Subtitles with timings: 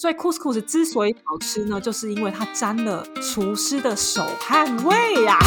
[0.00, 5.38] 所以 couscous 之所以好吃呢，就是因为它沾了厨师的手汗味呀。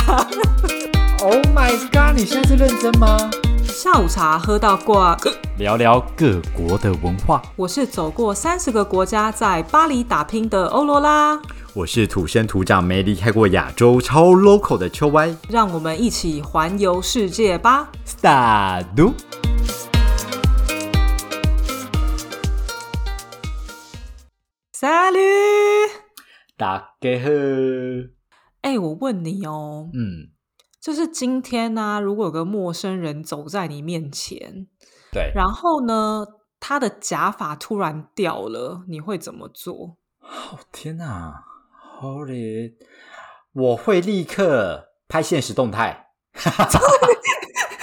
[1.22, 2.16] Oh my god！
[2.16, 3.18] 你现在是认真吗？
[3.64, 5.18] 下午茶喝到挂，
[5.58, 7.42] 聊聊各国的文化。
[7.56, 11.42] 我是走过三十个国家，在巴黎打拼的欧罗拉。
[11.74, 15.36] 我是土生土长、没离开过亚洲、超 local 的秋歪。
[15.50, 18.86] 让我们一起环游世界吧！Start。
[26.64, 27.30] 大家好。
[28.62, 30.32] 哎，我问你哦，嗯，
[30.80, 34.68] 就是今天呢，如果有个陌生人走在你面前，
[35.12, 36.26] 对，然后呢，
[36.62, 39.98] 他的假发突然掉了，你会怎么做？
[40.22, 41.44] 哦天哪
[42.00, 42.76] ，Holy，
[43.52, 46.12] 我会立刻拍现实动态。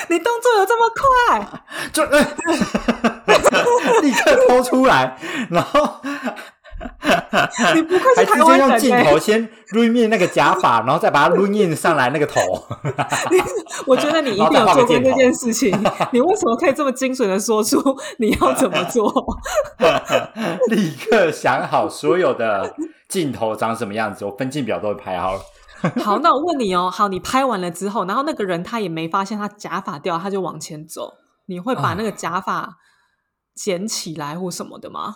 [0.09, 1.65] 你动作有这么快？
[1.93, 2.03] 就
[4.01, 5.19] 立刻偷出来，
[5.51, 6.01] 然后。
[7.75, 12.41] 你不愧是台湾人，用镜头先录印那个假发， 然后再把它撸印上来那个头。
[13.87, 15.71] 我觉得你一定 有做过这件事情。
[16.13, 17.79] 你为什么可以这么精准的说出
[18.19, 19.13] 你要怎么做？
[20.69, 22.75] 立刻想好所有的
[23.09, 25.41] 镜头长什么样子，我分镜表都会拍好了。
[26.03, 31.15] 好，那我问你哦，好，你拍完了之后，然后那个人他也没发现他假发掉，他就往前走，
[31.47, 32.77] 你会把那个假发
[33.55, 35.15] 捡起来或什么的吗？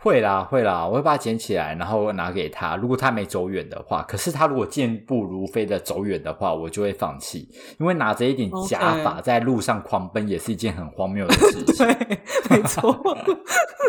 [0.00, 2.76] 会啦，会啦，我会把它捡起来，然后拿给他。
[2.76, 7.48] 如果他没走远的话，可是他如果健步如飞的走远的话，我就会放弃，
[7.80, 11.84] 因为拿着一顶假发在路上狂奔也是一件很荒谬的 事情。
[11.84, 12.96] 对，没错，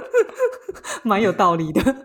[1.05, 1.95] 蛮有道理的。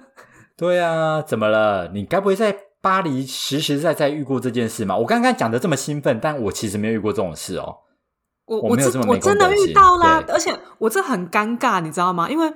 [0.55, 1.89] 对啊，怎么了？
[1.95, 4.95] 你该不会在巴黎实实在在遇过这件事吗？
[4.99, 7.77] 我刚刚讲的这么兴奋，但我其实没有遇过这种事哦。
[8.45, 12.29] 我我这我真的遇到啦，而且我这很尴尬，你知道吗？
[12.29, 12.53] 因为。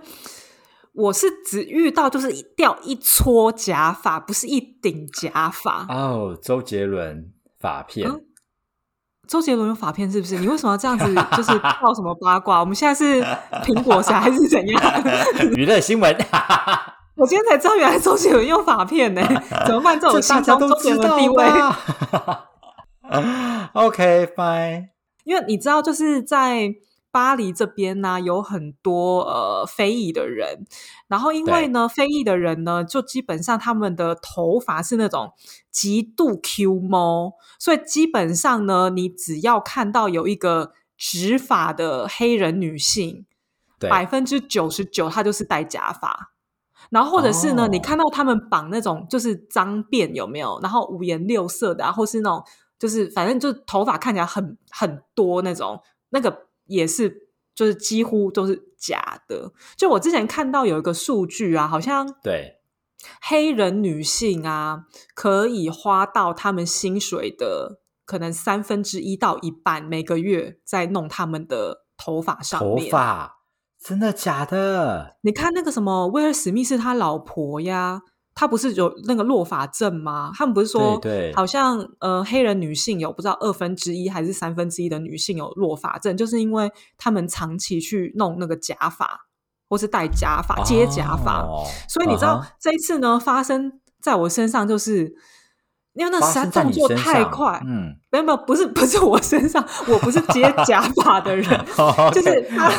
[0.99, 6.37] 我是只遇到就是掉一撮假发，不是一顶假发哦。
[6.43, 8.11] 周杰伦发片，
[9.29, 10.39] 周杰伦有发片是不是？
[10.39, 11.07] 你为什么要这样子？
[11.37, 12.59] 就是报什么八卦？
[12.59, 13.23] 我们现在是
[13.63, 14.83] 苹果侠还是怎样？
[15.55, 16.17] 娱乐新闻。
[17.15, 19.23] 我今天才知道，原来周杰伦用发片呢？
[19.67, 20.01] 怎么办？
[20.01, 21.47] 这种大家都知道地位。
[23.75, 24.89] OK，fine。
[25.23, 26.75] 因为你知道，就是在。
[27.11, 30.67] 巴黎这边呢有很多呃非裔的人，
[31.09, 35.33] 然后因为呢非裔的人呢就基本上他们的头发是那种
[35.71, 43.25] 极度 Q 毛，所以基本上呢你只要看到有一个直发的黑人女性，
[43.79, 46.33] 百分之九十九她就是戴假发，
[46.91, 50.61] 然后或者是呢你看到他们绑那种就是脏辫有没有？
[50.63, 52.45] 然后五颜六色的，或是那种
[52.79, 55.81] 就是反正就头发看起来很很多那种
[56.11, 56.48] 那个。
[56.69, 59.53] 也是，就是几乎都是假的。
[59.77, 62.61] 就我之前看到有一个数据啊，好像对
[63.21, 64.85] 黑人女性啊，
[65.15, 72.85] 可以花到他们薪水的可能三分之一到一半，每个月在弄他们的头发上面。
[72.85, 73.39] 头发
[73.83, 75.17] 真的假的？
[75.23, 78.03] 你看那个什么威尔史密斯他老婆呀。
[78.41, 80.31] 他不是有那个落法症吗？
[80.33, 80.97] 他们不是说，
[81.35, 89.27] 好像呃，黑人女性有不知道二分之一还是三分之一的女性有落法症，就是因为他们长期去弄那个假发，
[89.69, 91.45] 或是戴假发、接假发，
[91.89, 95.13] 所以你知道这一次呢，发生在我身上，就是
[95.95, 101.45] 因为那实在动作太快，嗯，没有没有，不是 不是我身上，我不是接假发的人，
[102.15, 102.71] 就是他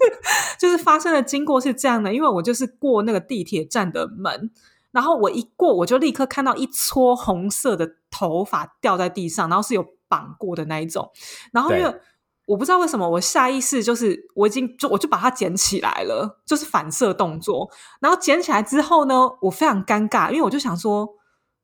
[0.58, 4.50] 就是发生的经过是这样的，因为我就是过那个地铁站的门。
[4.92, 11.10] 然后我一过，我就立刻看到一撮红色的头发掉在地上，然后是有绑过的那一种。
[11.50, 12.00] 然后因为
[12.46, 17.70] 我不知道为什么，我下意识就是我已经就我就把它捡起来了，就是反射动作。
[18.00, 21.08] 然后捡起来之后呢，我非常尴尬，因为我就想说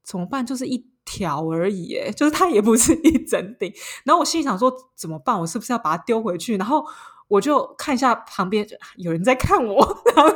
[0.02, 0.44] 怎么办？
[0.44, 3.72] 就是一条而已，哎就是它也不是一整顶。
[4.04, 5.38] 然后我心里想说怎么办？
[5.38, 6.56] 我是不是要把它丢回去？
[6.56, 6.84] 然后。
[7.28, 8.66] 我就看一下旁边
[8.96, 10.34] 有人在看我，然后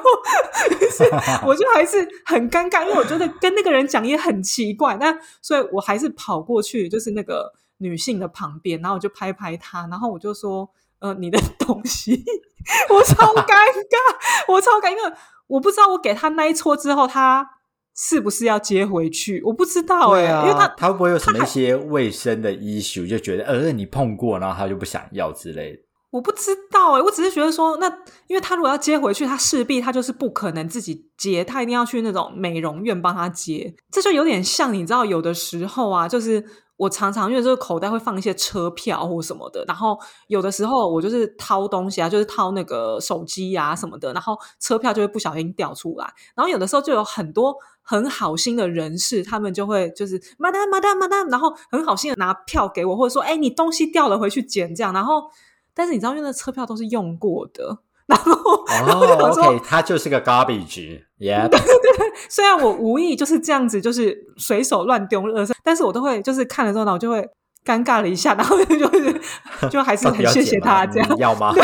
[0.91, 1.05] 是
[1.47, 12.23] 我就还是很尴尬，因为我觉得跟那个人讲也很奇怪，那所以我还是跑过去，就是那个女性的旁边，然后我就拍拍她，然后我就说：“呃，你的东西。
[12.91, 15.03] ”我超尴尬，我超尴尬，因为
[15.47, 17.49] 我不知道我给他那一撮之后，他
[17.97, 19.43] 是不是要接回去？
[19.47, 25.79] 我不知道哎，因为他他会不会有什么一些卫生的 issue，就觉得呃你碰过，然后他就不想要之类的。
[26.13, 27.89] 我不知道哎，我只是觉得说，那
[28.27, 33.75] 因为他如果要接回去，他势必他就是不可能自己接，他一定要去那种美容院帮他接。
[33.91, 36.45] 这就有点像你知道，有的时候啊，就是
[36.77, 46.13] 我常常因为这个口袋会放一些车票或什么的，然后有的时候我就是掏东西啊，就是掏那个手机啊什么的，然后车票就会不小心掉出来。
[46.35, 54.93] 然后有的时候就有很多很好心的人士，他们就会就是 madam madam madam，然后很好心的拿票给我，或者说哎你东西掉了回去捡这样。
[54.93, 55.23] 然后
[55.75, 57.79] 但是你知道，因为那车票都是用过的。
[58.07, 61.49] 然后，哦，OK，它就是个 garbage，yeah。
[61.49, 67.27] 对对对，虽然我无意就是这样子，就是随手乱丢垃圾，但是我都会就是看了之后呢，我就会
[67.65, 69.21] 尴尬了一下，然后就是
[69.71, 71.17] 就还是很谢谢他这样。
[71.17, 71.55] 要吗？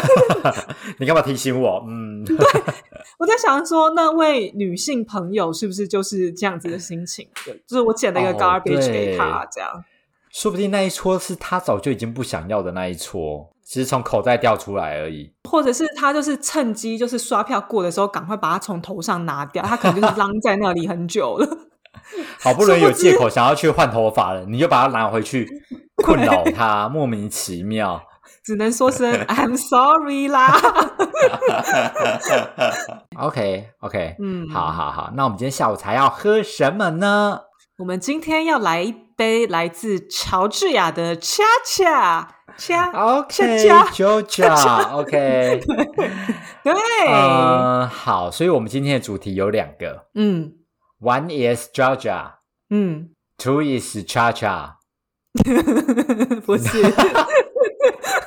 [0.99, 1.85] 你干嘛提醒我？
[1.87, 2.37] 嗯，对，
[3.19, 7.29] 我在想说那位女性朋友是不是就是这样子的心情？
[7.45, 9.71] 对，就是我捡了一个 garbage 给她，这样。
[10.41, 13.51] 说不定那一撮是他早就已经不想要的那一撮。
[13.67, 19.63] 只是从口袋掉出来而已，或者是他就是趁机就是刷票过的时候，赶快把它从头上拿掉。
[19.65, 21.47] 他可能就是扔在那里很久了，
[22.41, 25.47] 好不容易有借口想要去换头发了，你就把它拿回去，
[25.97, 28.01] 困扰他， 莫名其妙。
[28.45, 30.57] 只能说声 I'm sorry 啦。
[33.19, 37.41] OK OK，嗯，好好好，那我们今天下午茶要喝什么呢？
[37.79, 42.37] 我们今天要来一杯来自乔治亚的恰恰。
[42.57, 45.61] 恰，OK，Georgia，OK，
[46.65, 46.75] 对，
[47.09, 50.55] 嗯，好，所以我们今天的主题有两个，嗯
[51.01, 52.33] ，One is Georgia，
[52.71, 54.79] 嗯，Two is Cha Cha，
[56.45, 56.83] 不是，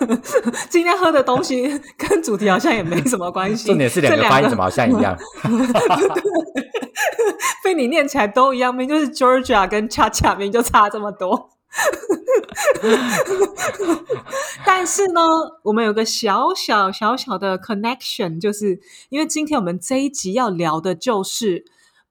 [0.70, 5.18] 今天喝的东西 跟主题好像也没什么关系，重点是两个发音怎么好像一样，
[7.64, 11.50] 被你念起来都一样，明就是 Georgia 跟 Cha Cha，明就差这么多。
[14.66, 15.22] 但是呢，
[15.64, 21.64] 我们有个小小小小的 connection，就是因为今天我们这一集要聊的就是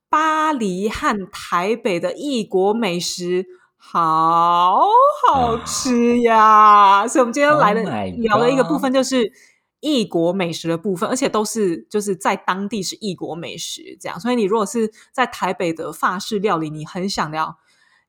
[0.08, 3.46] 巴黎和台北的异国美食，
[3.82, 4.78] 好
[5.26, 7.08] 好吃呀！
[7.08, 7.82] 所以，我们今天来的
[8.18, 9.32] 聊的一个部分就是
[9.80, 14.20] 异国美食的部分，而且都是就是在当地是异国美食这样。
[14.20, 17.56] 所以，你如果是在台北的法式料理，你很想聊。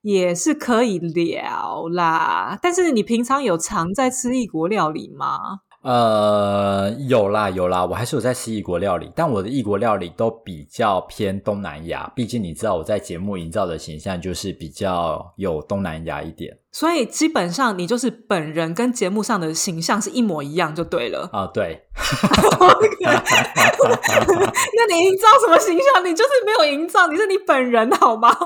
[0.03, 5.59] 也是可以聊啦，但是你平常有常在吃异国料理吗？
[5.81, 16.55] 呃，有啦有啦，我还是有在吃异国料理，但我的异国料理都比较偏东南亚，毕竟你知道我在节目营造的形象就是比较有东南亚一点。
[16.71, 21.83] 所以基本上你就是本人跟节目上的形象是一模一样就对了啊，对。
[24.77, 26.05] 那你营造什么形象？
[26.05, 28.31] 你就是没有营造，你是你本人好吗？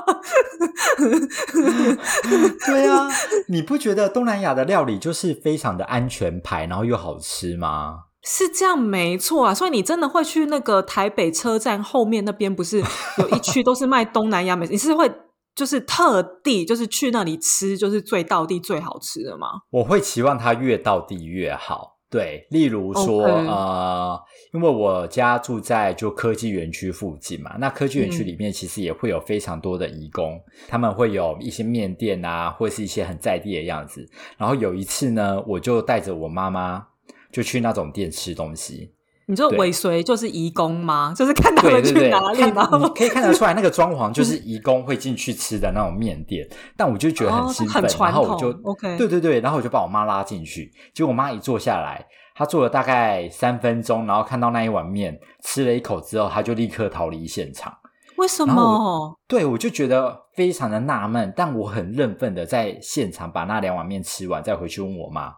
[2.66, 3.08] 对啊，
[3.48, 8.00] 你不觉得东南亚的料理就是非常的安全牌，然后又好吃吗？
[8.24, 9.54] 是这样，没错啊。
[9.54, 12.82] 所以你真的会去那个台北车站后面那边，不是
[13.18, 14.72] 有一区都是卖东南亚美食？
[14.72, 15.08] 你是会。
[15.56, 19.48] 就是特地就是去那里吃，就是最到地最好吃的吗？
[19.70, 21.96] 我会期望它越到地越好。
[22.08, 24.16] 对，例如说呃，
[24.52, 34.08] 因为我家住在就科技园区附近嘛，那科技园区里面其实也会有非常多的义工，他们会有一些面店啊，或是一些很在地的样子。
[34.38, 36.86] 然后有一次呢，我就带着我妈妈
[37.32, 38.92] 就去那种店吃东西。
[39.28, 41.12] 你就尾随就是移工吗？
[41.16, 42.64] 就是看他们去哪里吗？
[42.94, 46.48] 可以看得出来，那个装潢就是移工会进去吃的那种面店。
[46.76, 50.72] 但我就觉得很兴奋，然后我就 OK，对对对，然后我就把我妈拉进去。
[50.94, 52.06] 结果我妈一坐下来，
[52.36, 57.76] 她坐了大概三分钟，然后看到那一碗面，吃了一口之后，她就立刻逃离现场。
[58.16, 59.18] 为什么？
[59.26, 65.32] 对我就觉得非常的纳闷，但我很认份的在现场把那两碗面吃完，再回去问我妈。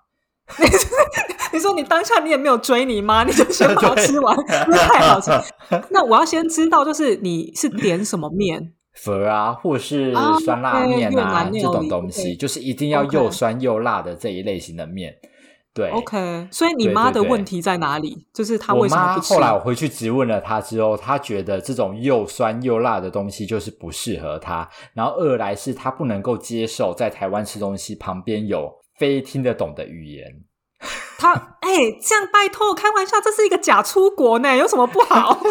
[1.59, 5.33] 你说你当下你也没有追你妈，你就先把它吃完， 太好吃。
[5.91, 15.13] 那我要先知道，就是你是点什么面粉啊，或是酸辣面啊这种东西，就是一定要又酸又辣的这一类型的面。
[15.75, 16.49] 对，OK。
[16.51, 18.27] 所以你妈的问题在哪里？
[18.33, 19.35] 就是她为什么不吃？
[19.35, 24.69] 后来我回去质问了她之后，她觉得这种又酸又辣的东西就是不适合她。
[24.95, 30.25] 然后二来是她不能够接受在台湾吃东西旁边有非听得懂的语言。
[31.19, 31.69] 他哎，
[32.01, 35.39] 这样拜托，开玩笑，这是一个假出国呢，有什么不好？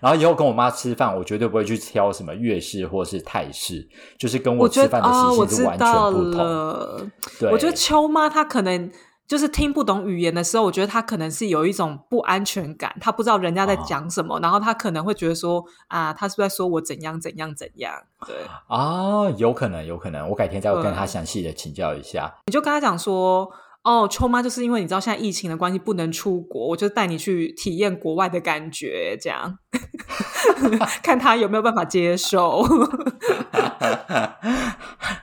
[0.00, 7.10] 然后以后跟我妈吃饭，我绝对不会去挑什么粤式或是泰式，就是跟我吃饭的习性是完全不同。
[7.40, 8.90] 对，我觉得秋妈她可能。
[9.28, 17.92] 就是听不懂语言的时候，我觉得他可能是有一种不安全感，他不知道人家在讲什么，然后他可能会觉得说啊，他是不是在说我怎样怎样怎样？
[18.26, 18.34] 对
[18.66, 22.34] 啊，有可能，有可能，我改天再跟他详细的请教一下。
[22.46, 29.58] 你就跟他讲说，哦，秋妈就是因为你知道现在疫情的关系不能出国，我就带你去体验国外的感觉，这样
[31.04, 32.64] 看他有没有办法接受。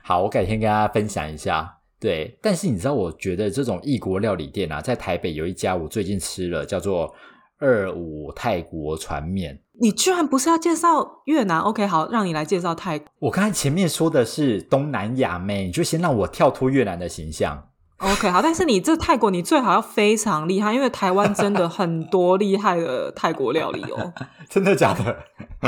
[0.03, 1.74] 好，我改天跟大家分享一下。
[1.99, 7.13] 对，但是你知道，我觉得这种异国料理店啊，在台北有一家，我最近吃了，叫做
[7.57, 9.59] 二五泰国船面。
[9.81, 13.07] 你居然不是要介绍越南？OK，好，让你来介绍泰国。
[13.19, 17.61] 我刚才前面说的是东南亚妹，你就先让我跳脱越南的形象。
[17.97, 24.13] OK，好，但是你这泰国，你最好要非常厉害，因为台湾真的 很多厉害的泰国料理哦。
[24.49, 25.17] 真的假的？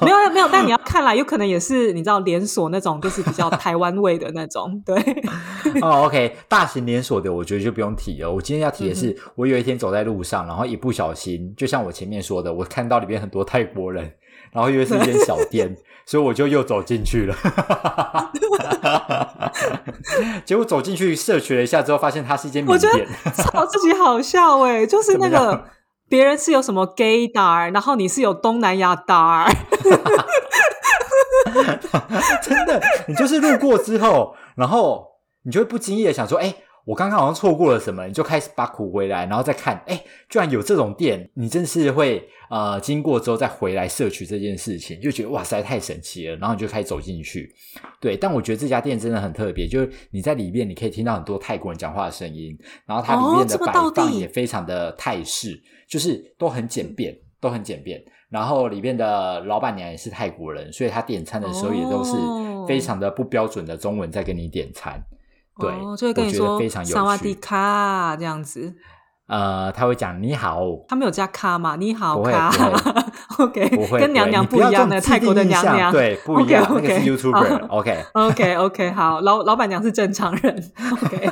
[0.00, 4.82] 没有没有，但你要看来，有可能也是你知道连锁那种，就是比较台湾味的那种。
[4.84, 4.96] 对。
[5.82, 8.32] 哦，OK，大型连锁的，我觉得就不用提了。
[8.32, 14.10] 我今天要提的是，我有一天走在路上，然后一不小心，就像我前面说的，我看到里面很多泰国人，
[14.50, 15.76] 然后以为是一间小店。
[16.12, 17.34] 所以我就又走进去了，
[20.44, 23.08] 结果走进去摄取了一下之后，发现它是一间名店。
[23.32, 24.84] 操，自己好笑哎！
[24.84, 25.64] 就是那个
[26.10, 29.48] 别人是有什么 gay 达，然后你是有东南亚达，
[32.42, 32.78] 真的，
[33.08, 35.12] 你就是路过之后，然后
[35.46, 36.54] 你就会不经意的想说，哎。
[36.84, 47.48] 我刚刚好像错过了什么，你就开始把苦回来，然后再看，哎，居然有这种店，你真是会呃经过之后再回来摄取这件事情，就觉得哇塞太神奇了，然后你就开始走进去。
[48.00, 58.02] 对，但我觉得这家店真的很特别，就是你在里面你可以听到很多泰国人讲话的声音，然后它里面的摆放也非常的泰式，就是都很简便，都很简便。
[58.28, 62.12] 然后里面的老板娘也是泰国人，所以她点餐的时候也都是
[62.66, 65.00] 非常的不标准的中文在跟你点餐。
[65.58, 68.74] 对，就会跟你说“萨瓦迪卡”这样子。
[69.28, 72.52] 呃，他会讲“你好”，他没有加“卡”嘛？“你好”卡。
[73.38, 76.66] OK，不会，跟娘娘不一样的泰国的娘娘，对， 不一样。
[76.68, 77.66] 那个是 YouTuber。
[77.68, 80.72] OK，OK，OK，好，老老板娘是正常人。
[80.92, 81.30] OK，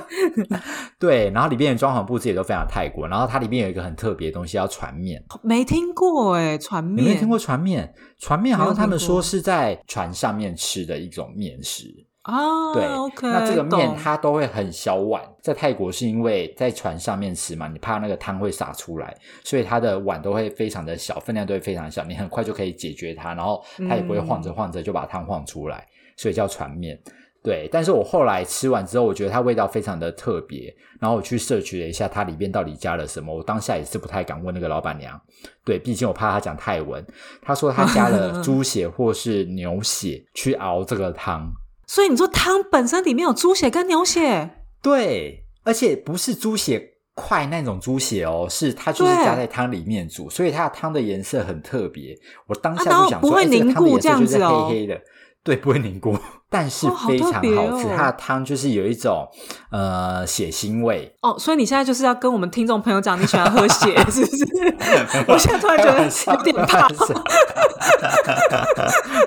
[0.98, 3.06] 对，然后里面的装潢布置也都非常泰国。
[3.06, 5.22] 然后它里面有一个很特别的东西，叫船面。
[5.42, 7.92] 没听过哎，船面，没听过船面？
[8.18, 11.84] 船面好像他们说是在船上面吃的一种面食。
[12.30, 12.84] 啊，对，
[13.22, 25.84] 那这个面它都会很小碗，在泰国是因为在船上面吃嘛，你怕那个汤会洒出来，所以它的碗都会非常的小，分量都会非常小，你很快就可以解决它，然后它也不会晃着晃着就把汤晃出来，
[26.16, 26.96] 所以叫船面。
[27.42, 35.18] 对，但是我后来吃完之后，我觉得它味道非常的特别，然后我去摄取了一下它里面到底加了什么，我当下也是不太敢问那个老板娘，
[35.64, 37.02] 对，毕竟我怕他讲泰文，
[37.40, 41.50] 他说他加了猪血或是牛血去熬这个汤。
[41.90, 44.49] 所以你说汤本身里面有猪血跟牛血，
[44.80, 46.80] 对，而且不是猪血
[47.16, 52.16] 块那种猪血哦，是它就是加在汤里面煮，所以它的汤的颜色很特别。
[52.47, 55.00] 我当下就想说，凝固这样子哦，黑黑的，
[55.42, 56.16] 对，不会凝固，
[56.50, 57.88] 但是非常好吃。
[57.97, 59.26] 它的汤就是有一种
[59.70, 64.44] 呃血腥味哦，所以你现在就是要跟我们听众朋友讲，你喜欢喝血 是不是？
[65.26, 66.87] 我现在突然觉得有点怕。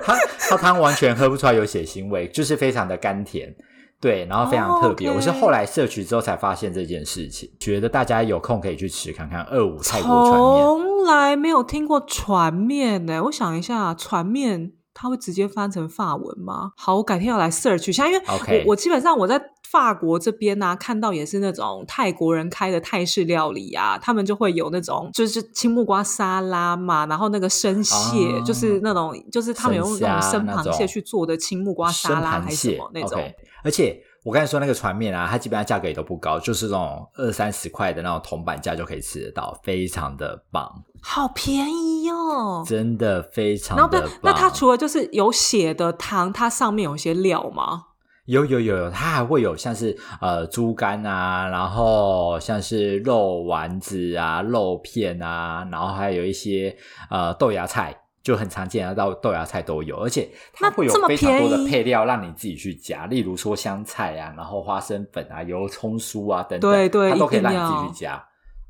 [0.04, 0.16] 它
[0.50, 3.52] 它汤完全喝不出来有血腥味，就是非常的甘甜，
[4.00, 5.10] 对，然后非常特别。
[5.10, 10.62] 我是后来摄取之后才发现这件事情，觉得大家有空可以去吃看看二五泰国船面。
[10.62, 16.72] 从来没有听过船面呢，我想一下，船面它会直接翻成法文吗？
[16.76, 18.22] 好，我改天要来 search 一下，因为
[18.64, 19.50] 我我基本上我在。
[19.64, 33.20] 法国这边呢，看到也是那种泰国人开的泰式料理啊，他们就会有那种就是青木瓜沙拉嘛，然后那个生蟹，就是那种就是他们用那种生螃蟹去做的青木瓜沙拉还是什么那种。
[33.64, 40.70] 而且我刚才说那个船面啊，它基本上价格也都不高，就是那种二三十块的那种铜板价就可以吃得到，非常的棒，
[41.06, 44.10] 好便宜哟，真的非常的棒。
[44.22, 47.84] 那它除了就是有血的汤，它上面有一些料吗？
[48.24, 56.74] 有有有有，它还会有像是呃猪肝啊，然后像是肉丸子啊、肉片啊，然后还有一些
[57.10, 68.24] 呃豆芽菜，就很常见的到豆芽菜都有，而且它会有非常多的配料让你自己去加，例如说香菜啊，然后花生粉啊、油葱酥啊等等，对对，它都可以让你自己去加。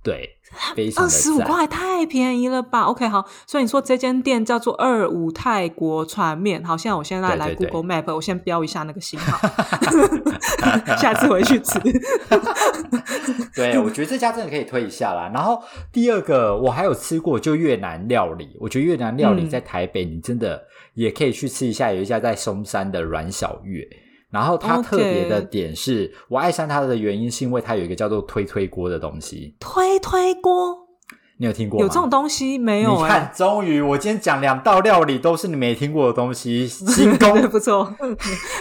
[0.05, 0.37] 对，
[0.97, 9.49] 二十五块太便宜了吧？OK，好，所以你说这间店叫做二五泰国船面，好，现在我现在来 Google Map，我先标一下那个信号，
[11.01, 11.81] 下次回去吃。
[13.57, 15.31] 对，我觉得这家真的可以推一下啦。
[15.33, 23.89] 然后第二个，我还有吃过就越南料理，我觉得越南料理在台北你真的也可以去吃一下，有一家在松山的阮小月。
[24.35, 29.55] 然后它特别的点是我爱上它的原因，是因为它有一个叫做推推锅的东西。
[29.61, 30.77] 推推锅，
[31.39, 32.97] 你有听过有这种东西没有？
[32.97, 37.95] 你看，终于我今天讲两道料理都是你没听过的东西， 新功不错，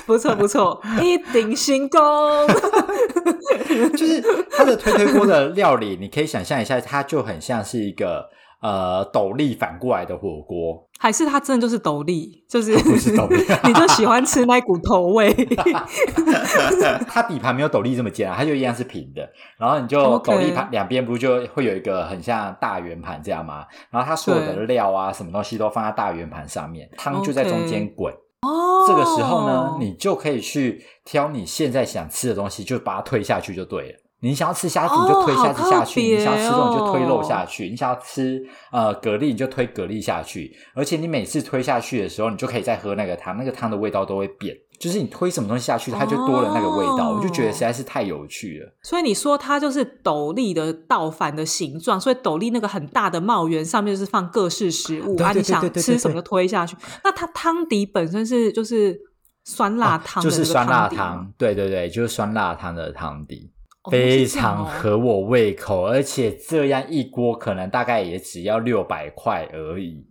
[0.06, 2.00] 不错不错， 一定新功。
[3.98, 8.30] 就是它的推推锅的料理，你可以想象一下，它就很像是一个。
[8.63, 13.36] 呃斗笠反过来的火锅，还是它真的就是斗笠，就是 不是斗笠，
[13.67, 15.34] 你就喜欢吃那股头味。
[17.08, 19.29] 它底盘没有斗笠这么尖啊，它就一样是平的。
[19.60, 23.65] 然后你就斗笠盘两边不就会有一个很像大圆盘这样吗？
[23.91, 28.13] 然后它所有的料啊，什么东西都放在大圆盘上面，汤就在中间滚。
[28.43, 34.00] 哦，这个时候呢，你就可以去挑你现在想吃的东西，就把它推下去就对了。
[34.24, 40.56] 你想要吃虾子，你就推虾子下去；你想要吃肉，你就推肉下去；你想要吃呃蛤蜊，你就推蛤蜊下去。
[40.74, 44.56] 而且你每次推下去的时候，你就可以再喝那个汤，那个汤的味道都会变。
[44.80, 47.12] 就是你推什么东西下去，它就多了那个味道。
[47.12, 48.74] 我就觉得实在是太有趣了。
[48.82, 56.75] 所以你说它就是斗笠的倒反的形状，所以斗笠那个很大的帽檐上面就是放各式食物啊，你想吃什么就推下去。
[57.03, 59.00] 那它汤底本身是就是
[59.46, 63.52] 酸辣汤，就是酸辣汤，对对对，就是酸辣汤的汤底。
[63.92, 70.06] 非常合我胃口，而且这样一锅可能大概也只要六百块而已，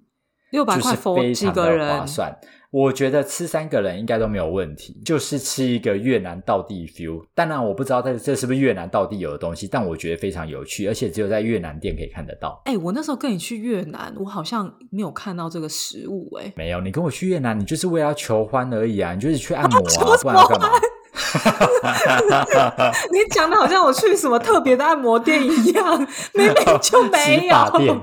[0.50, 2.36] 六百块非常的划算。
[2.70, 7.22] 我觉得吃三个人应该都没有问题，就是吃一个越南道地 feel。
[7.34, 12.62] 当然我不知道这这是不是越南道地有的东西，但我觉得非常有趣，而且只有在越南店可以看得到。
[12.64, 16.34] 哎，我那时候跟你去越南，我好像没有看到这个食物。
[16.40, 20.68] 哎，没有，你跟我去越南，你就是为了求欢而已啊，你就是去按摩啊，不然要干嘛？
[23.12, 25.98] 你讲的好像我去什么特别的按摩店一样，
[26.32, 27.54] 明明就没有。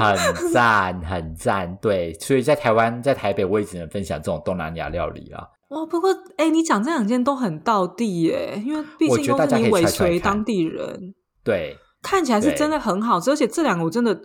[0.00, 0.16] 很
[0.52, 2.14] 赞，很赞，对。
[2.14, 5.44] 所以在台湾，在台北，我也只能分享这种东南亚料理啊。
[5.68, 11.14] 哇，不过哎，你讲这两件都很道地耶，因为毕竟都是你尾随当地人，
[11.44, 14.18] 对，看起来是真的很好吃，而且这两个我真的。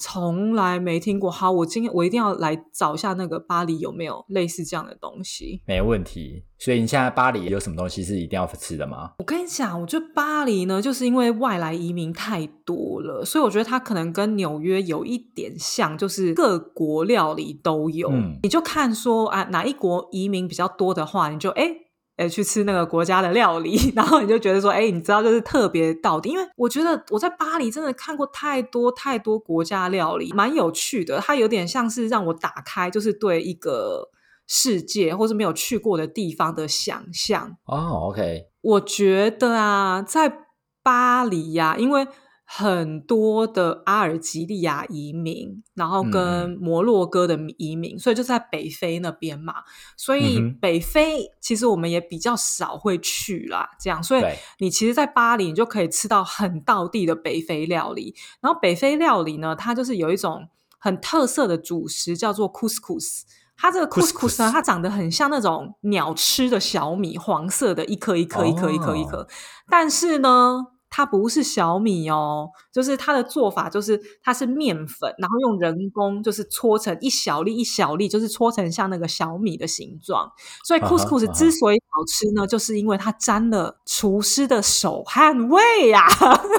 [0.00, 5.62] 从来没听过，好，我今天我一定要来找一下那个巴黎有没有类似这样的东西。
[5.66, 9.12] 没问题，所以你现在巴黎有什么东西是一定要吃的吗？
[9.18, 18.10] 我跟你讲，我觉得巴黎呢，就是因为外来移民太多了，所以我觉得它可能跟纽约有一点像，就是各国料理都有。
[18.42, 21.76] 你就看说啊，哪一国移民比较多的话，你就哎。
[22.20, 31.18] 哎，去吃那个国家的料理， 然后你就觉得说，哎，你知道就是特别到底，因为我觉得我在巴黎真的看过太多太多国家料理，蛮有趣的。
[31.20, 34.10] 它有点像是让我打开，就是对一个
[34.46, 37.56] 世界或是没有去过的地方的想象。
[37.64, 40.46] 哦，OK，我觉得啊，在
[40.82, 42.06] 巴黎呀，因为。
[42.52, 49.54] 很多的阿尔及利亚移民，然后跟摩洛哥的移民，所以就在北非那边嘛。
[49.96, 53.70] 所以北非其实我们也比较少会去啦。
[53.78, 54.24] 这样，所以
[54.58, 58.16] 你其实，在巴黎你就可以吃到很道地的北非料理。
[58.40, 63.20] 然后北非料理呢，它就是有一种很特色的主食，叫做 couscous。
[63.56, 69.28] 它这个 couscous 呢，它长得很像那种鸟吃的小米，黄色的，一颗一颗一颗一颗一颗。
[69.68, 70.66] 但是呢。
[70.90, 80.30] 它不是小米哦，就是它的做法就是它是面粉，然后用人工就是搓成一小粒一小粒，就是搓成像那个小米的形状。
[80.64, 86.04] 所以 couscous 之所以好吃呢，就是因为它沾了厨师的手汗味呀。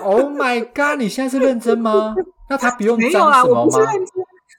[0.03, 0.99] Oh my god！
[0.99, 2.15] 你现在是认真吗？
[2.49, 4.07] 那它不用没有啊，我不是认真。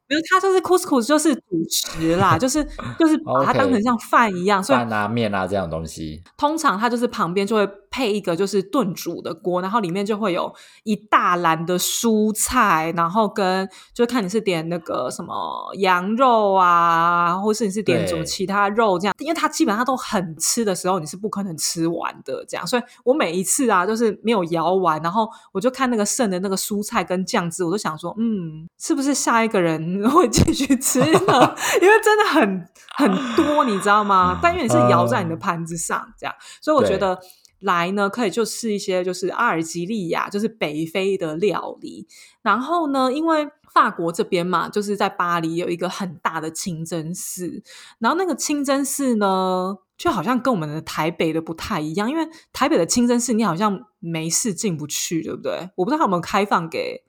[0.08, 2.62] 因为它就是 couscous，就是主食啦，就是
[2.98, 6.22] 就是把它当成像饭一样，饭啊面啊这样东西。
[6.36, 10.52] 通常它就是旁边就会配一个就是炖煮的锅，然后里面就会有
[10.82, 15.34] 一大篮的蔬菜，然后跟就看你是点那个什么
[15.74, 19.14] 羊肉啊，或是你是点什么其他肉这样。
[19.18, 22.66] 因为它基本上都很吃的时候，你是不可能吃完的这样。
[22.66, 29.82] 所以我每一次啊，就是没有摇完，然后我就看那个剩的那个蔬菜跟酱汁，我都想说，嗯，是不是下一个人？
[30.10, 31.06] 会继续吃呢，
[31.82, 34.38] 因为真的很很多，你知道吗？
[34.42, 37.18] 但因为你是摇在你的盘子上，这样，所以我觉得
[37.62, 42.06] 来呢，可以就吃一些就是阿尔及利亚，就是北非的料理。
[42.42, 47.62] 然后呢，因为法国这边嘛，就是在巴黎有一个很大的清真寺，
[47.98, 55.70] 然后那个清真寺呢，就好像跟我们的台北的不太一样，因为台北的清真寺你好像没事进不去，对不对？
[55.76, 57.04] 我不知道他有没有开放给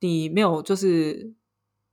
[0.00, 1.34] 你，没有就是。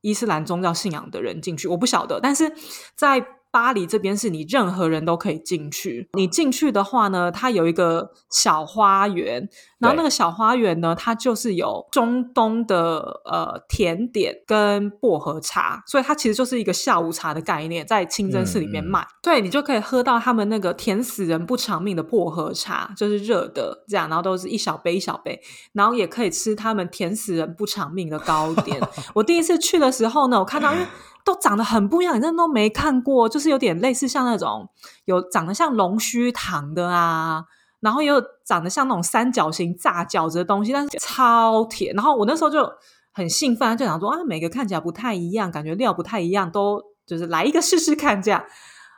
[0.01, 2.53] 伊斯兰宗教信仰的人进去，我不晓得，但是
[2.95, 3.36] 在。
[3.51, 6.09] 巴黎这边是你任何人都可以进去。
[6.13, 9.47] 你进去的话呢，它有一个小花园，
[9.79, 19.05] 然后那个小花园呢，它就是有中东的呃甜点跟薄荷茶，所以它其实就是一个下午茶的概念，在清真寺里面卖。
[19.21, 25.39] 对你就可以喝到他们那个甜死人不偿命的薄荷茶，就是热的这样，然后都是一小杯一小杯，
[25.73, 28.79] 然后也可以吃他们甜死人不偿命的糕点。
[29.15, 30.85] 我第一次去的时候呢，我看到因为。
[31.27, 34.69] 都长得很不一样，你真的都没看过，就是有点类似像那种
[35.03, 37.43] 有长得像龙须糖的啊，
[37.81, 41.93] 然后又长得像那种三角形炸饺子的东西，但是超甜。
[41.93, 42.65] 然后我那时候就
[43.11, 48.41] 很兴奋，就想说啊，每个看起来不太一样，感觉料不太一样，都就是来一个试试看这样。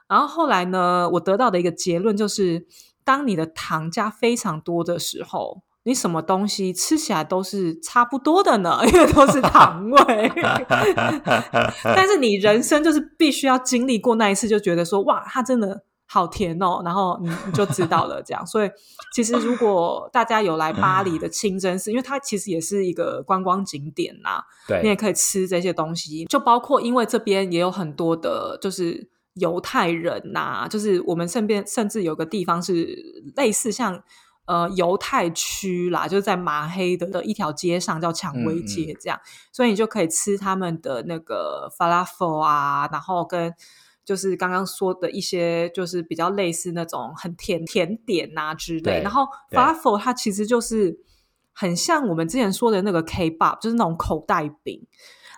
[0.07, 2.67] 然后后来呢，我得到的一个结论就是，
[3.03, 10.32] 当你的糖加非常多的时候，你什么东西吃起来都是差不多的呢， 因为都是糖味。
[11.84, 15.84] 但是你人生就是必须要经历过那一次，就觉得说哇，它真的。
[16.12, 18.43] 好甜哦，然后你你就知道了，这样。
[18.43, 18.69] 所以
[19.13, 26.25] 其实如果大家有来巴黎的清真寺，因为它其实也是一个观光景点呐，对，你也可以吃这些东西。
[26.25, 34.02] 就包括因为这边也有很多的，就是犹太人呐，就是我们身边甚至有个地方是类似像
[34.49, 39.17] 呃犹太区啦，就是在马黑的的一条街上叫蔷薇街这样，
[39.53, 43.53] 所以你就可以吃他们的那个 falafel 啊，然后跟。
[44.05, 49.03] 就是刚刚说的一些，就是比较类似那种很甜甜点呐之类。
[49.03, 50.97] 然后 falafel 它其实就是
[51.53, 54.83] 很像我们之前说的那个 k b a b 就是那种口袋饼。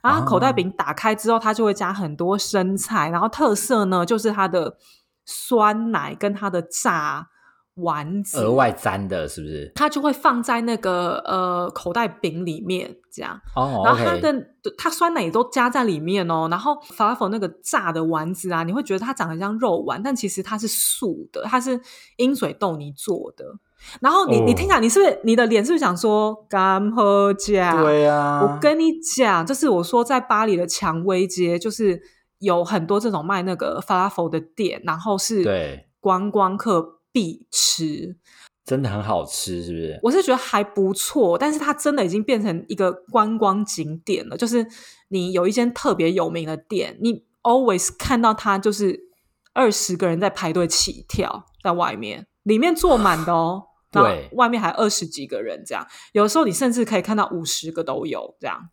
[0.02, 3.10] 然后口袋饼打开之后，它就会加很多生菜。
[3.10, 4.78] 然后特色呢，就是它的
[5.26, 7.28] 酸奶跟它的炸。
[7.76, 9.72] 丸子额外沾的是不是？
[9.74, 13.82] 它就会放在那个呃口袋饼里面，这样哦。
[13.86, 14.34] 然后它的
[14.78, 16.48] 它酸奶也都加在里面哦。
[16.52, 21.80] 然后法拉佛那个炸的丸子啊，你会觉得它长得像肉丸，但其实它是素的，它是
[22.18, 23.46] 鹰嘴豆泥做的。
[24.02, 27.82] 然后你你听讲，你是不是你的脸是不是想说干喝酱？
[27.82, 32.00] 对呀，我跟你讲，就是我说在巴黎的蔷薇街，就是
[32.40, 36.98] 有很多这种卖那个法拉佛的店，然后是对观光客。
[37.12, 38.16] 必吃，
[38.66, 40.00] 真的很好吃，是不是？
[40.04, 44.38] 我是觉得还不错，但是它真的已经变成一个观光景点了。
[44.38, 44.66] 就是
[45.10, 49.00] 你有一间特别有名的店，你 always 看到它就是
[49.54, 53.64] 二十个人在排队起跳，在外面，里面坐满的哦。
[53.92, 58.70] 对，外面还二十几个人这样，有时候你甚至可以看到五十个都有这样。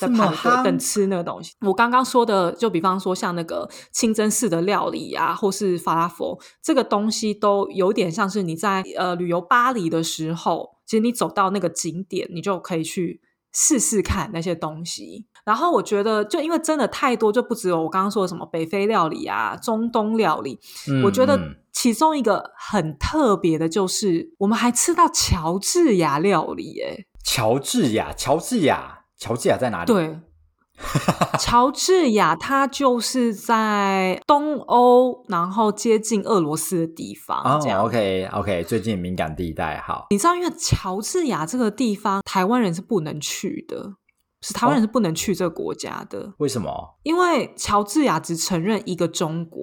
[0.00, 1.52] 在排队等吃那个东西。
[1.60, 13.20] 我刚刚说的，就比方说像那个清真寺的料理啊，或是法拉佛这个东西，都有点像是你在呃旅游巴黎的时候，其实你走到那个景点，你就可以去
[13.52, 15.26] 试试看那些东西。
[15.44, 20.60] 然后我觉得，就因为真的太多，就不只有我刚刚说的什么北非料理啊、中东料理。
[21.02, 21.38] 我觉得
[21.72, 26.80] 其中一个很特别的，就是我们还吃到乔治亚料理。
[26.82, 28.99] 哎，乔治亚，乔治亚。
[29.20, 29.86] 乔治亚在哪里？
[29.86, 30.18] 对，
[31.38, 37.38] 乔治亚它就是在东欧，然后接近俄罗斯的地方。
[37.44, 39.78] 哦，OK OK，最近敏感地带。
[39.78, 43.92] 好，你知道，因为乔治亚这个地方，台湾人是不能去的，
[44.40, 46.32] 是台湾人是不能去这个国家的。
[46.38, 46.98] 为什么？
[47.02, 49.60] 因为乔治亚只承认一个中国，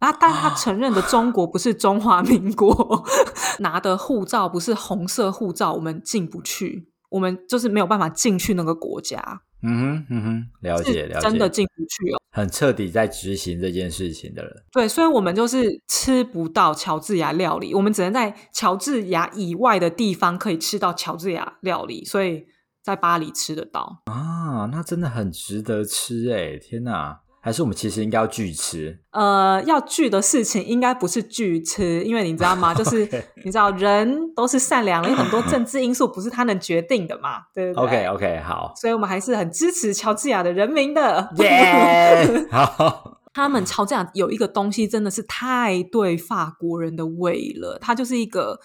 [0.00, 3.04] 那但他承认的中国不是中华民国，
[3.58, 6.91] 拿的护照不是红色护照，我们进不去。
[7.12, 9.20] 我们就是没有办法进去那个国家，
[9.62, 22.46] 嗯哼嗯哼，了解了解，真的进不去哦，很彻底在执行这件事情的人，对，所以我们就是吃不到乔治亚料理，我们只能在乔治亚以外的地方可以吃到乔治亚料理，所以
[22.82, 27.20] 在巴黎吃得到啊，那真的很值得吃哎，天哪！
[27.44, 29.00] 还是我们其实应该要拒吃？
[29.10, 32.72] 呃，要拒的事情应该不是拒吃，因为你知道吗？
[32.72, 33.00] 就是
[33.44, 41.28] 你知道人都是善良的，有很多政治因素不是他能决定的嘛，对不对？OK OK，好，所以我们还是很支持乔治亚的人民的。
[41.38, 48.60] 耶， 好，他们乔治亚有一个东西真的是太对法国人的胃了，它就是一个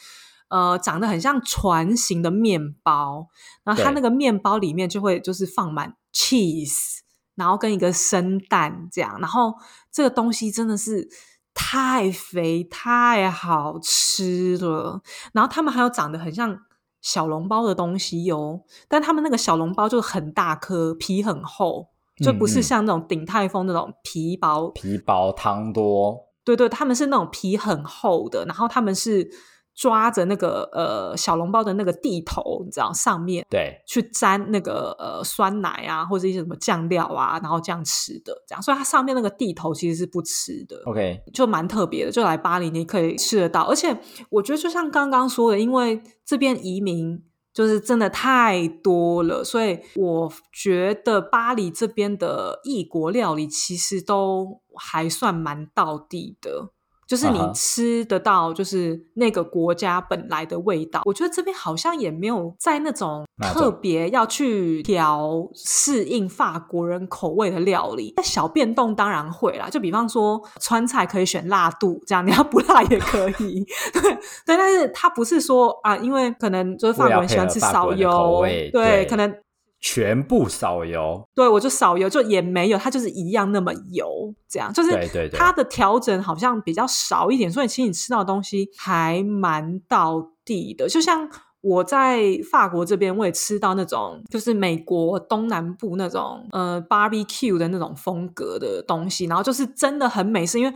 [0.49, 3.27] 呃长得很像船形的面包，
[3.63, 6.99] 然后它那个面包里面就会就是放满 cheese。
[7.37, 9.53] 然后跟一个生蛋这样，然后
[9.89, 11.07] 这个东西真的是
[11.53, 15.01] 太肥太好吃了。
[15.31, 16.59] 然后他们还有长得很像
[17.01, 21.87] 小笼包的东西哟，但他们那个小笼包就很大颗，皮很厚，
[22.21, 26.27] 就不是像那种鼎泰丰那种皮薄皮薄汤多。
[26.43, 29.29] 对对，他们是那种皮很厚的，然后他们是。
[29.77, 40.81] 抓着那个呃小笼包的那个地头，你知道上面对，去沾那个呃酸奶啊，或者一些什么酱料啊，然后这样吃的，这样，所以它上面那个地头其实是不吃的。
[40.87, 43.95] OK，就蛮特别的，就来巴黎你可以吃得到，而且
[44.31, 56.71] 我觉得就像刚刚说的，因为这边移民就是真的太多了，所以我觉得巴黎这边的异国料理其实都还算蛮到地的。
[57.07, 61.01] 就是你吃得到，就是那个国家本来的味道。
[61.05, 68.13] 我觉得这边好像也没有在那种特别要去调适应法国人口味的料理。
[68.17, 73.65] 那小变动当然会啦，就比方说川菜可以选辣度，这样你要不辣也可以。
[73.93, 78.43] 对对，但是它不是说啊，因为可能就是法国人喜欢吃少油，
[78.73, 79.33] 对，可能。
[79.79, 84.91] 全部少油，对我就少油，就也没有，它就是一样那么油，这样就是
[85.33, 90.89] 它的调整好像比较少一点，所以其实你吃到的东西还蛮到地的。
[90.89, 91.29] 就像
[91.61, 100.73] 我在法国这边，我也吃到那种就是美国东南部那种呃 barbecue 的那种风格的东西，然后就是真的很美式，因为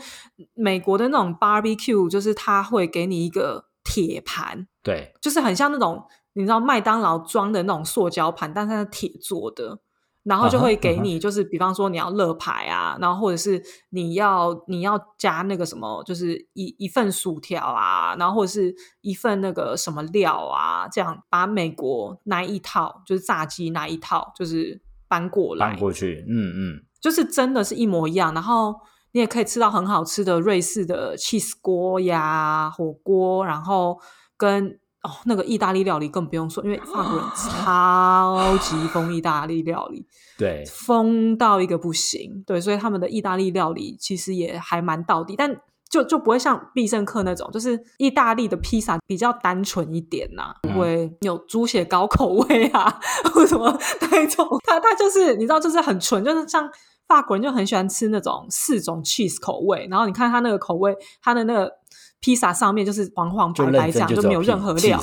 [0.53, 6.03] 美国的那种 barbecue 就是它会给你一个铁盘，对，就是很像那种。
[6.33, 9.79] 你知道麦当劳装的那种塑胶盘，但它是铁做的，
[10.23, 28.75] 然后就会给你，就是比方说你要乐牌啊，然后或者是你要你要加那个什么，就是一一份薯条啊，然后或者是一份那个什么料啊，这样把美国那一套就是炸鸡那一套就是搬过来搬过去，嗯嗯，就是真的是一模一样，然后
[29.11, 33.99] 你也可以吃到很好吃的瑞士的 cheese 锅呀火锅，然后
[34.37, 34.77] 跟。
[35.03, 40.05] 哦，那个意大利料理更不用说，因为法国人超级疯意大利料理，
[40.37, 45.59] 对，疯到一个不行，对，所以他们的意大利料理其实也还蛮到底，但
[45.89, 52.99] 就就不会像必胜客那种，就是意大利的披萨比较单纯一点呐，不会有猪血糕口味啊，
[53.33, 53.75] 或什么
[54.11, 56.69] 那种，它它就是你知道，就是很纯，就是像
[57.07, 61.80] 法国人就很喜欢吃那种四种 cheese 口味，然后你看它那个口味，它的那个。
[62.21, 64.99] 披萨上面就是黄黄白白这样，就没有任何料。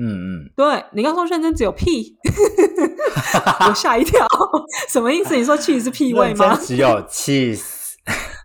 [0.00, 2.14] 嗯嗯，对你刚说认真只有屁，
[3.68, 4.24] 我吓一跳，
[4.88, 5.34] 什么意思？
[5.34, 6.56] 你说 cheese 是屁味吗？
[6.62, 7.94] 只有 cheese。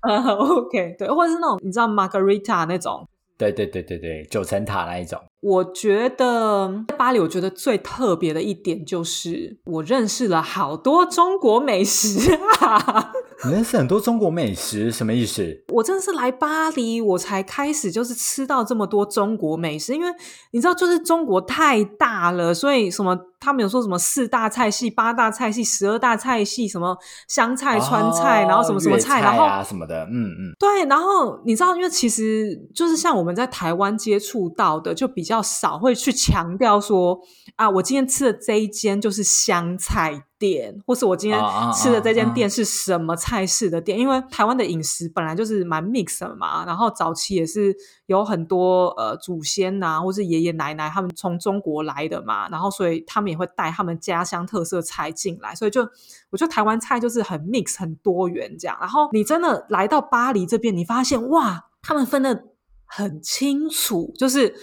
[0.01, 3.07] 嗯， OK，对，或者是那种你知道 margarita 那种。
[3.37, 5.19] 对对对对对，九层塔那一种。
[5.43, 13.11] 我觉得巴黎，我觉得最特别的一点就是我认识了好多中国美食啊！
[13.45, 15.45] 你认识很多中国美食，什么意思？
[15.73, 20.07] 我真的是来巴黎，我才开始就是吃到这么多中国美食，因为
[20.51, 35.32] 你知道，就是中国太大了，所以什么他们有说什么四大菜系、八大菜系、十二大菜系，什么湘菜、川菜，然后什么什么菜，然后啊什么的，嗯嗯，对，然后你知道，因为其实就是像我们在台湾接触到的，就比较。
[35.33, 37.19] 较少会去强调说
[37.55, 41.39] 啊，我今天吃的这一间就是湘菜店，或是我今天
[41.73, 43.97] 吃的这间店是什么菜式的店？
[43.97, 55.81] 因为台湾的饮食本来就是蛮 mix 的嘛，然后早期也是有很多呃祖先呐，或是爷爷奶奶他们从中国来的嘛，然后所以他们也会带他们家乡特色菜进来，所以就
[56.29, 58.77] 我觉得台湾菜就是很 mix 很多元这样。
[58.79, 62.43] 然后你真的来到巴黎这边，你发现哇，他们分的
[62.85, 64.53] 很清楚，就是。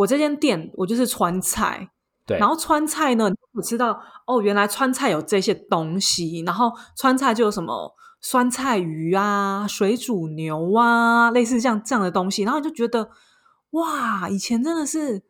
[0.00, 1.90] 我这间店，我就是川菜，
[2.26, 2.38] 对。
[2.38, 6.42] 然后川菜呢，我知道哦，原来川菜有这些东西。
[6.46, 12.42] 然后川菜就有什么酸菜鱼啊、水煮牛啊，类似像这样的东西。
[12.42, 13.10] 然后你就觉得
[13.70, 15.22] 哇，以前真的是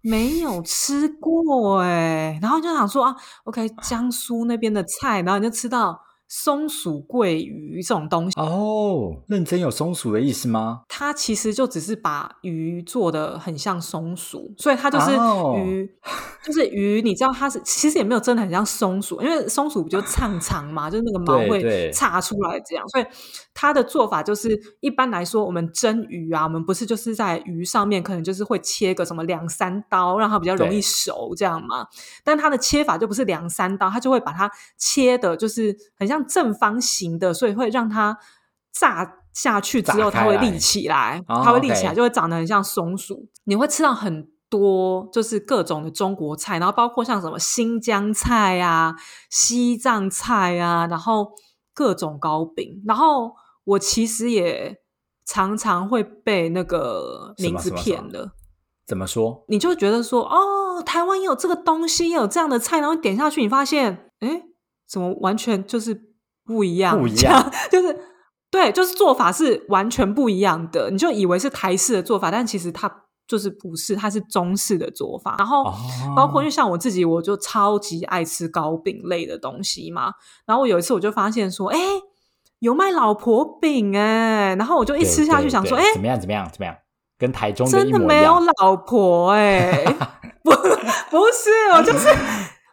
[0.00, 2.38] 没有吃过哎。
[2.42, 6.07] 然后就想说啊，OK，江苏那边的菜，然后你就吃到。
[6.28, 10.82] 松鼠桂鱼这种东西哦，认真有松鼠的意思吗？
[10.86, 15.12] 它其实就只是把鱼做的很像松鼠，所以它就是
[15.56, 15.90] 鱼，
[16.44, 17.00] 就是鱼。
[17.00, 22.86] 你知道它是其实也没有真的很像松鼠，因为松鼠不就长长嘛， 就是那个毛会岔出来这样。
[22.90, 23.06] 所以
[23.54, 31.86] 它的做法就是一般来说，我们蒸鱼啊，我们不是就是在鱼上面可能就是会切个什么两三刀，让它比较容易熟这样嘛。
[32.22, 36.17] 但它的切法就不是两三刀，它就会把它切的，就是很像。
[36.26, 38.18] 正方形的，所以会让它
[38.72, 43.28] 炸下去之后，它会立起来，它会立起来，就会长得很像松鼠。
[43.44, 48.96] 你会吃到很多，就是各种的中国菜，然后包括像什么新疆菜啊、
[49.30, 51.32] 西藏菜啊，然后
[51.72, 52.82] 各种糕饼。
[52.86, 53.32] 然后
[53.64, 54.80] 我其实也
[55.24, 58.32] 常常会被那个名字骗了。
[58.86, 59.44] 怎么说？
[59.48, 64.42] 你就觉得说，哦，台湾也有这个东西，也有这样的菜，然后点下去，你发现，哎，
[64.88, 66.07] 怎么完全就是。
[66.48, 67.94] 不一样，不一样， 就是
[68.50, 70.90] 对，就是做法是完全不一样的。
[70.90, 72.90] 你就以为是台式的做法，但其实它
[73.26, 75.36] 就是不是，它是中式的做法。
[75.38, 75.70] 然后
[76.16, 80.10] 包括就像我自己，我就超级爱吃糕饼类的东西嘛。
[80.46, 81.78] 然后我有一次我就发现说，哎，
[82.60, 86.18] 有卖老婆饼哎，然后我就一吃下去想说，哎，怎么样？
[86.18, 86.48] 怎么样？
[86.50, 86.74] 怎么样？
[87.18, 89.84] 跟台中真的没有老婆哎，
[90.42, 90.50] 不
[91.10, 92.08] 不是，我就是。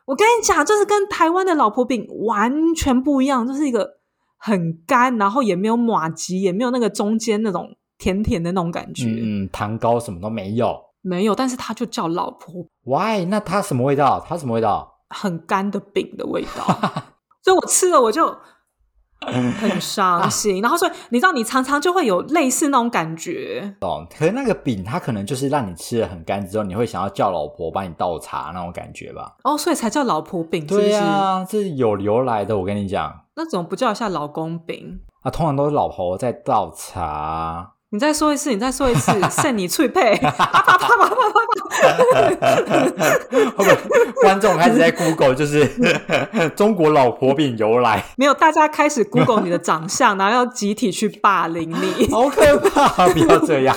[0.06, 3.98] 我跟你讲，就是跟台湾的老婆饼完全不一样，就是一个
[4.38, 9.06] 很干，然后也没有马吉，也没有那个中间那种甜甜的那种感觉。
[9.08, 12.66] 嗯，糖糕什么都没有，没有，但是它就叫老婆。
[12.84, 13.26] Why？
[13.26, 14.24] 那它什么味道？
[14.28, 15.00] 它什么味道？
[15.10, 16.66] 很干的饼的味道。
[17.44, 18.36] 所以我吃了，我就。
[19.22, 23.76] 很伤心， 然后所以你知道，你常常就会有类似那种感觉。
[23.82, 29.36] 哦，可是那个饼，它可能就是让你吃的很干之后，你会想要叫老婆帮你倒茶那种感觉吧？
[29.44, 30.66] 哦，所以才叫老婆饼。
[30.66, 32.58] 对呀，这是有由来的。
[32.58, 35.00] 我跟你讲，那怎么不叫一下老公饼？
[35.22, 37.72] 啊，通常都是老婆在倒茶。
[37.96, 40.18] 你再说一次，你再说一次，剩你脆配。
[40.20, 41.06] 啪啪啪啪
[44.22, 45.66] 观众开始在 Google，就是
[46.58, 48.04] 中国老婆饼由来。
[48.18, 52.10] 没有，大家开始 Google 你的长相，然后要集体去霸凌你。
[52.12, 53.08] 好可怕！
[53.08, 53.74] 不要这样。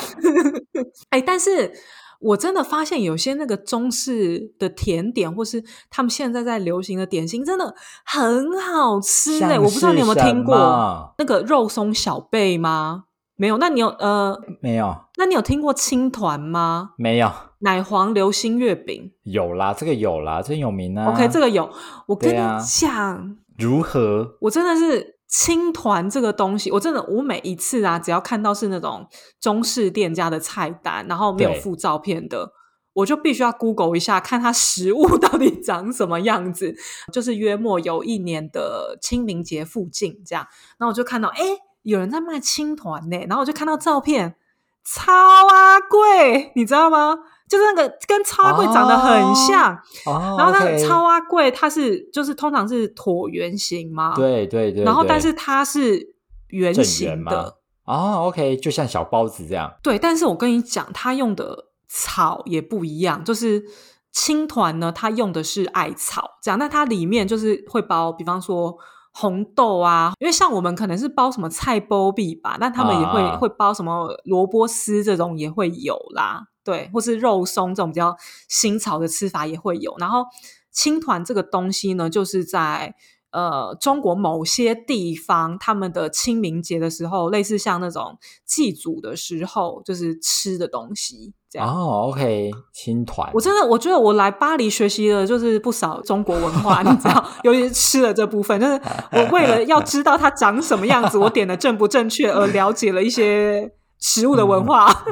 [1.11, 1.73] 哎，但是
[2.19, 7.73] 我真的发现有些那个中式的甜点，或是他们现在在流行的点心，真的
[8.05, 9.57] 很好吃哎！
[9.57, 13.05] 我不知道你有没有听过那个肉松小贝吗？
[13.41, 14.37] 没有，那你有呃？
[14.61, 16.91] 没有，那你有听过青团吗？
[16.99, 21.13] 没有，奶黄流心月饼有啦，这个有啦，真有名啊。
[21.13, 21.71] OK，这个有，
[22.07, 24.37] 我跟你讲，如何？
[24.41, 29.07] 我真的是青团这个东西，我真的我每一次啊，只要看到是那种
[29.41, 32.51] 中式店家的菜单，然后没有附照片的，
[32.93, 36.75] 我就必须要 Google 一下，看它食物到底长什么样子。
[37.13, 40.45] 就是约莫有一年的清明节附近这样，
[40.77, 41.39] 然后我就看到，哎。
[41.83, 44.37] 有人在卖青团呢，然后我就看到照片，
[44.85, 47.17] 超阿贵，你知道吗？
[47.49, 56.15] 就是那个跟超阿贵长得很像，然后那个超阿贵它是就是通常是椭圆形嘛，对对对，然后但是它是
[56.49, 59.73] 圆形的哦 o k 就像小包子这样。
[59.83, 63.65] 对，但是我跟你讲，它用的草也不一样，就是
[64.13, 68.77] 青团呢，它用的是艾草，这样，那它里面就是会包，比方说。
[69.13, 78.17] 红豆啊，因为像我们可能是包什么菜包币吧，那他们也会会包什么萝卜丝这种也会有啦，对，或是肉松这种比较
[78.49, 79.95] 新潮的吃法也会有。
[79.99, 80.25] 然后
[80.71, 82.95] 青团这个东西呢，就是在。
[83.31, 91.69] 呃，中国某些地方，他们的清明节的时候，类似像那种祭祖的时候，就是吃的东西这样。
[91.69, 98.81] 哦，OK，青团，我真的我觉得我来巴黎学习了，就是不少中国文化，你知道， 尤其是吃的这部分，就是
[99.13, 104.87] 我为了要知道它长什么样子，我点的正不正确，而了解了一些食物的文化。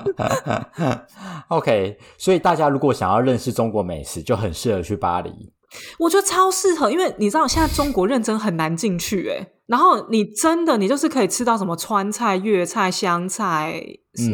[1.48, 5.52] OK，所以大家如果想要认识中国美食，就很适合去巴黎。
[5.98, 13.82] 我觉得超适合，因为你知道现在中国认真很难进去哎，然后你真的你就是可以吃到什么川菜、粤菜、湘菜，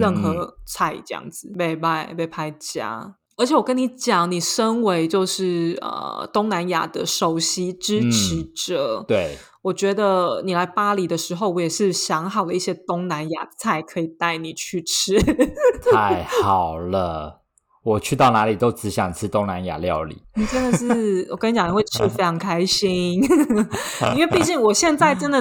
[0.00, 3.16] 任何菜这样子，被拍被拍家。
[3.38, 15.20] 而且我跟你讲，你身为就是呃东南亚的首席支持者，对，我觉得你来巴黎的时候，我也是想好了一些东南亚菜可以带你去吃，
[15.92, 17.42] 太好了。
[17.86, 20.20] 我去到哪里都只想吃东南亚料理。
[20.34, 23.22] 你真的是，我跟你讲，你会吃非常开心，
[24.16, 25.40] 因为毕竟我现在真的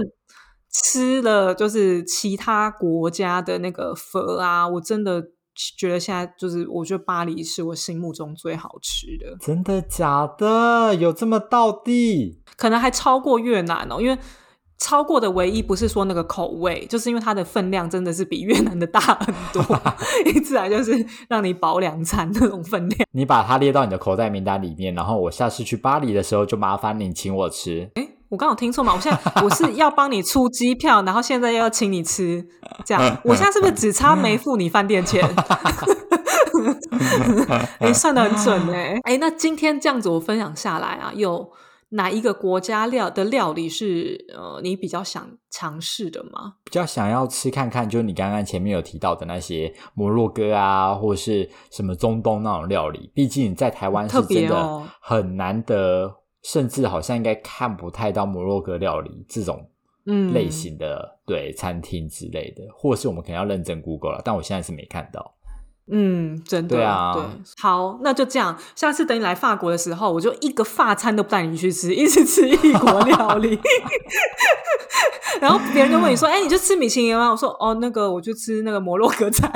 [0.72, 5.24] 吃了就是其他国家的那个佛啊，我真的
[5.76, 9.36] 觉得现在就是，我觉得巴黎是我心目中最好吃的。
[9.44, 10.94] 真的假的？
[10.94, 12.44] 有这么到地？
[12.56, 14.16] 可能还超过越南哦，因为。
[14.78, 19.64] 超过的唯一不是说那个口味，就是因为它的分量真的是比越南的大很多，
[20.28, 23.08] 一次来就是让你饱两餐那种分量。
[23.12, 27.90] 你把它列到你的口袋名单里面，然后我下次去巴黎的时候就麻烦你请我吃。
[27.96, 28.94] 哎，我刚好听错吗？
[28.94, 32.46] 我现在我是要帮你出机票，然后现在要请你吃，
[32.84, 35.24] 这样我现在是不是只差没付你饭店钱？
[37.80, 39.00] 你算的很准哎！
[39.04, 41.50] 哎，那今天这样子我分享下来啊，有。
[41.96, 46.56] 哪一个国家料的料理是呃你比较想尝试的吗？
[46.64, 53.10] 比较想要吃看看，就是你刚刚前面有提到的那些摩洛哥啊，或者是什么中东那种料理。
[53.14, 59.70] 毕竟在台湾是真的很难得，甚至好像应该看不太到摩洛哥料理这种
[60.34, 65.35] 类型的对餐厅之类的，或是我们可能要认真 Google 了，但我现在是没看到。
[65.92, 67.24] 嗯，真的对啊，对，
[67.62, 68.58] 好，那就这样。
[68.76, 73.60] 下次等你来法国的时候，我就一个法餐都不带你去吃，一直吃异国料理。
[75.40, 79.48] 然后别人就问你说：“哎，你就吃米其林吗？”我说：“哦，那个我就吃那个摩洛哥菜，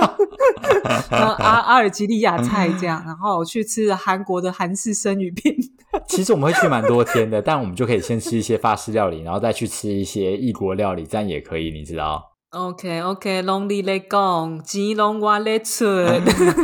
[1.10, 5.54] 阿阿尔及利亚菜这样。”然后我去吃韩国的韩式生鱼片。
[6.06, 12.22] 其实我们会去蛮多天的，但我们就可以先吃一些法式料理，然后再去吃一些异国料理，这样也可以，你知道。
[12.50, 15.84] OK OK，龙你来讲，吉龙我来出。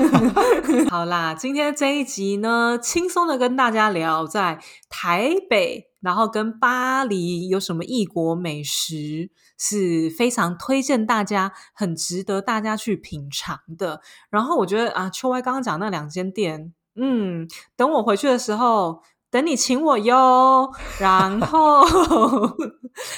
[0.88, 14.00] 好啦，今天这一集呢，轻松的跟大家聊在台北，然后跟巴黎有什么异国美食是非常推荐大家，很值得大家去品尝的。
[14.30, 17.46] 然后我觉得啊，秋歪刚刚讲那两间店，嗯，
[17.76, 19.02] 等我回去的时候。
[19.30, 21.82] 等你请我哟，然后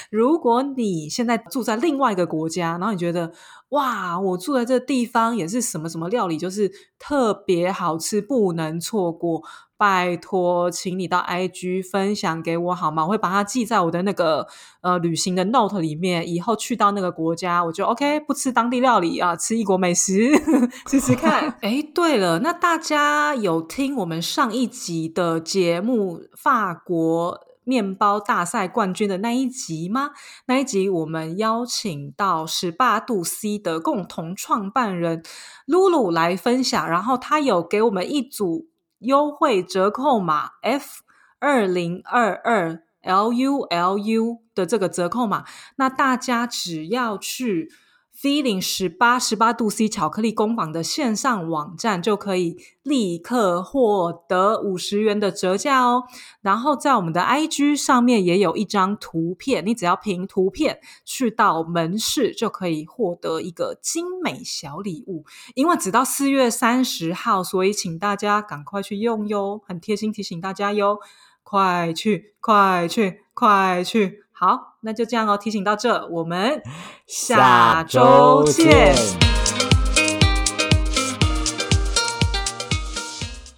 [0.09, 3.31] 如果你现在住在另外一个国家，然后你觉得
[3.69, 9.43] 哇，我住在这地方也是什么什么料理，就是特别好吃，不能错过。
[9.79, 13.05] 拜托，请你到 IG 分享给我好吗？
[13.05, 14.47] 我会把它记在我的那个
[14.81, 16.27] 呃旅行的 note 里面。
[16.27, 20.31] 以后去到那个国家，我就 OK，不吃当地料理啊，吃异国美食，
[20.89, 21.55] 试试看。
[21.61, 30.11] 哎，对了，那大家有听我们上一集的节目《法国面包大赛冠军》的那一集吗？
[30.47, 35.21] 那一集我们邀请到十八度 C 的共同创办人
[35.65, 38.69] 露露来分享，然后他有给我们一组。
[38.99, 41.03] 优惠折扣码 F
[41.37, 45.45] 二零二二 L U L U 的这个折扣码，
[45.75, 47.71] 那大家只要去。
[48.19, 56.05] Feeling 十八十八度 C 巧克力工坊的线上网站就可以立刻获得五十元的折价哦。
[56.41, 65.23] 然后在我们的 IG 上面也有一张图片，你只要凭图片去到门市就可以获得一个精美小礼物。
[65.53, 70.97] 因为只到四月三十号，所以请大家赶快去用哟，很贴心提醒大家哟，
[71.43, 74.23] 快去快去快去！
[74.39, 75.37] 好，那就这样哦。
[75.37, 76.63] 提醒到这，我们
[77.05, 79.36] 下周见。